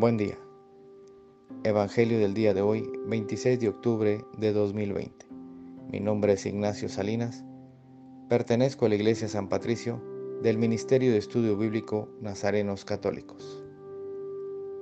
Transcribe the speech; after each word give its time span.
Buen 0.00 0.16
día. 0.16 0.38
Evangelio 1.64 2.20
del 2.20 2.32
día 2.32 2.54
de 2.54 2.62
hoy, 2.62 2.88
26 3.06 3.58
de 3.58 3.68
octubre 3.68 4.24
de 4.36 4.52
2020. 4.52 5.26
Mi 5.90 5.98
nombre 5.98 6.34
es 6.34 6.46
Ignacio 6.46 6.88
Salinas. 6.88 7.42
Pertenezco 8.28 8.86
a 8.86 8.90
la 8.90 8.94
Iglesia 8.94 9.26
San 9.26 9.48
Patricio 9.48 10.00
del 10.40 10.56
Ministerio 10.56 11.10
de 11.10 11.18
Estudio 11.18 11.56
Bíblico 11.56 12.08
Nazarenos 12.20 12.84
Católicos. 12.84 13.64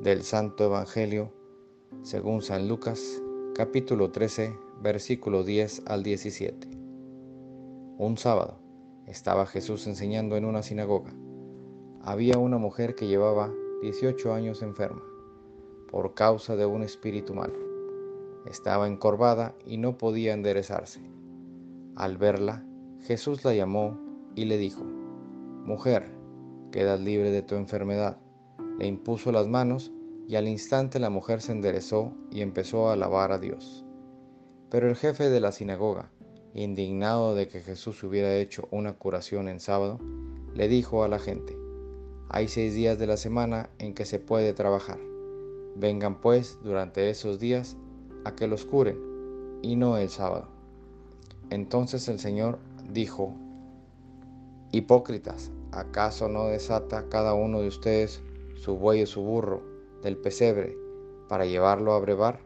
Del 0.02 0.23
Santo 0.23 0.66
Evangelio, 0.66 1.33
según 2.02 2.42
San 2.42 2.69
Lucas, 2.69 3.23
capítulo 3.55 4.10
13, 4.10 4.55
versículo 4.83 5.45
10 5.45 5.84
al 5.87 6.02
17. 6.02 6.69
Un 7.96 8.19
sábado 8.19 8.59
estaba 9.06 9.46
Jesús 9.46 9.87
enseñando 9.87 10.37
en 10.37 10.45
una 10.45 10.62
sinagoga. 10.62 11.14
Había 12.02 12.37
una 12.37 12.59
mujer 12.59 12.95
que 12.95 13.06
llevaba 13.06 13.51
18 13.86 14.34
años 14.34 14.62
enferma 14.62 15.00
por 15.92 16.14
causa 16.14 16.56
de 16.56 16.66
un 16.66 16.82
espíritu 16.82 17.34
malo. 17.34 17.54
Estaba 18.45 18.88
encorvada 18.88 19.54
y 19.64 19.76
no 19.76 19.96
podía 19.96 20.34
enderezarse. 20.34 21.00
Al 21.95 22.18
verla, 22.18 22.66
Jesús 23.02 23.45
la 23.45 23.54
llamó 23.54 23.96
y 24.34 24.46
le 24.46 24.59
dijo, 24.59 24.82
Mujer, 24.82 26.10
quedas 26.72 26.98
libre 26.98 27.30
de 27.30 27.42
tu 27.42 27.54
enfermedad. 27.54 28.18
Le 28.80 28.88
impuso 28.88 29.30
las 29.30 29.46
manos 29.46 29.92
y 30.26 30.34
al 30.34 30.48
instante 30.48 30.98
la 30.98 31.09
mujer 31.09 31.40
se 31.40 31.52
enderezó 31.52 32.12
y 32.32 32.40
empezó 32.40 32.88
a 32.88 32.95
alabar 32.95 33.30
a 33.30 33.38
Dios. 33.38 33.84
Pero 34.68 34.88
el 34.88 34.96
jefe 34.96 35.30
de 35.30 35.38
la 35.38 35.52
sinagoga, 35.52 36.10
indignado 36.54 37.37
de 37.37 37.46
que 37.46 37.60
Jesús 37.60 38.02
hubiera 38.02 38.34
hecho 38.34 38.66
una 38.73 38.95
curación 38.95 39.48
en 39.48 39.60
sábado, 39.60 40.00
le 40.54 40.66
dijo 40.66 41.04
a 41.04 41.09
la 41.09 41.20
gente, 41.20 41.56
hay 42.29 42.48
seis 42.48 42.75
días 42.75 42.98
de 42.98 43.07
la 43.07 43.16
semana 43.16 43.71
en 43.79 43.95
que 43.95 44.05
se 44.05 44.19
puede 44.19 44.52
trabajar. 44.52 44.99
Vengan 45.77 46.21
pues 46.21 46.59
durante 46.63 47.10
esos 47.10 47.38
días 47.38 47.77
a 48.24 48.35
que 48.35 48.49
los 48.49 48.65
curen, 48.65 48.99
y 49.63 49.77
no 49.77 49.96
el 49.96 50.09
sábado. 50.09 50.49
Entonces 51.51 52.09
el 52.09 52.18
Señor 52.18 52.59
dijo, 52.91 53.35
Hipócritas, 54.73 55.52
¿acaso 55.73 56.29
no 56.29 56.46
desata 56.46 57.09
cada 57.09 57.35
uno 57.35 57.60
de 57.60 57.68
ustedes 57.68 58.23
su 58.57 58.77
buey 58.77 59.02
o 59.02 59.07
su 59.07 59.23
burro 59.23 59.63
del 60.02 60.16
pesebre 60.16 60.77
para 61.29 61.46
llevarlo 61.46 61.93
a 61.93 62.01
brevar, 62.01 62.40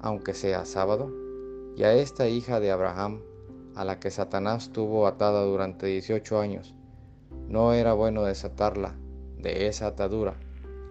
aunque 0.00 0.34
sea 0.34 0.64
sábado? 0.64 1.10
Y 1.76 1.84
a 1.84 1.94
esta 1.94 2.28
hija 2.28 2.60
de 2.60 2.70
Abraham, 2.70 3.20
a 3.74 3.84
la 3.84 3.98
que 4.00 4.10
Satanás 4.10 4.70
tuvo 4.72 5.06
atada 5.06 5.44
durante 5.44 5.86
18 5.86 6.40
años, 6.40 6.74
¿no 7.46 7.72
era 7.72 7.92
bueno 7.92 8.24
desatarla 8.24 8.96
de 9.36 9.68
esa 9.68 9.86
atadura 9.88 10.34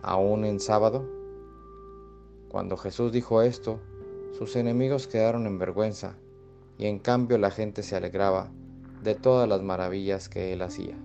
aún 0.02 0.46
en 0.46 0.60
sábado? 0.60 1.06
Cuando 2.50 2.78
Jesús 2.78 3.12
dijo 3.12 3.42
esto, 3.42 3.80
sus 4.38 4.56
enemigos 4.56 5.08
quedaron 5.08 5.46
en 5.48 5.60
vergüenza 5.60 6.16
y 6.78 6.86
en 6.86 7.00
cambio 7.00 7.38
la 7.38 7.52
gente 7.52 7.84
se 7.84 7.96
alegraba 7.96 8.50
de 9.04 9.16
todas 9.16 9.50
las 9.50 9.62
maravillas 9.62 10.30
que 10.30 10.54
él 10.54 10.62
hacía. 10.62 10.96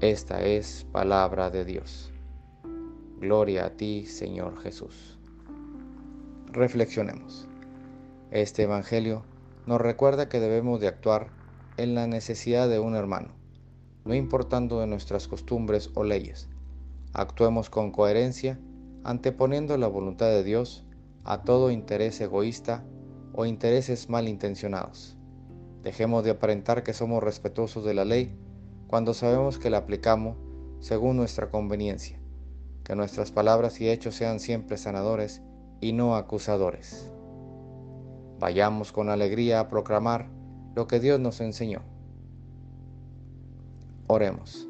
Esta 0.00 0.42
es 0.42 0.86
palabra 0.92 1.50
de 1.50 1.64
Dios. 1.64 2.12
Gloria 3.18 3.66
a 3.66 3.70
ti, 3.70 4.04
Señor 4.06 4.58
Jesús. 4.60 5.18
Reflexionemos. 6.52 7.48
Este 8.30 8.64
Evangelio 8.64 9.22
nos 9.66 9.80
recuerda 9.80 10.28
que 10.28 10.38
debemos 10.38 10.80
de 10.80 10.88
actuar 10.88 11.28
en 11.78 11.94
la 11.94 12.06
necesidad 12.06 12.68
de 12.68 12.78
un 12.78 12.94
hermano, 12.94 13.28
no 14.06 14.14
importando 14.14 14.80
de 14.80 14.86
nuestras 14.86 15.28
costumbres 15.28 15.90
o 15.94 16.04
leyes. 16.04 16.48
Actuemos 17.12 17.70
con 17.70 17.90
coherencia, 17.90 18.58
anteponiendo 19.04 19.76
la 19.76 19.88
voluntad 19.88 20.26
de 20.26 20.44
Dios 20.44 20.84
a 21.24 21.42
todo 21.42 21.70
interés 21.70 22.20
egoísta 22.20 22.84
o 23.32 23.46
intereses 23.46 24.08
malintencionados. 24.08 25.16
Dejemos 25.82 26.24
de 26.24 26.30
aparentar 26.30 26.82
que 26.82 26.92
somos 26.92 27.22
respetuosos 27.22 27.84
de 27.84 27.94
la 27.94 28.04
ley 28.04 28.36
cuando 28.86 29.14
sabemos 29.14 29.58
que 29.58 29.70
la 29.70 29.78
aplicamos 29.78 30.36
según 30.80 31.16
nuestra 31.16 31.50
conveniencia. 31.50 32.18
Que 32.84 32.94
nuestras 32.94 33.32
palabras 33.32 33.80
y 33.80 33.88
hechos 33.88 34.14
sean 34.14 34.38
siempre 34.38 34.78
sanadores 34.78 35.42
y 35.80 35.92
no 35.92 36.14
acusadores. 36.14 37.10
Vayamos 38.38 38.92
con 38.92 39.08
alegría 39.08 39.60
a 39.60 39.68
proclamar 39.68 40.28
lo 40.74 40.86
que 40.86 41.00
Dios 41.00 41.18
nos 41.18 41.40
enseñó. 41.40 41.95
Oremos. 44.08 44.68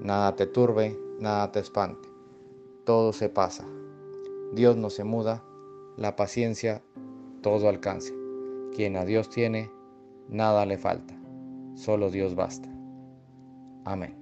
Nada 0.00 0.36
te 0.36 0.46
turbe, 0.46 0.96
nada 1.18 1.50
te 1.50 1.58
espante. 1.58 2.08
Todo 2.84 3.12
se 3.12 3.28
pasa. 3.28 3.66
Dios 4.52 4.76
no 4.76 4.90
se 4.90 5.02
muda, 5.02 5.42
la 5.96 6.14
paciencia 6.14 6.82
todo 7.42 7.68
alcance. 7.68 8.14
Quien 8.74 8.96
a 8.96 9.04
Dios 9.04 9.28
tiene, 9.28 9.70
nada 10.28 10.66
le 10.66 10.78
falta. 10.78 11.14
Solo 11.74 12.10
Dios 12.10 12.34
basta. 12.34 12.68
Amén. 13.84 14.14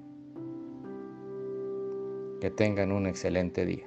Que 2.40 2.50
tengan 2.50 2.92
un 2.92 3.06
excelente 3.06 3.66
día. 3.66 3.86